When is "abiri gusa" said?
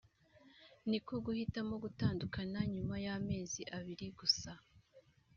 3.77-4.51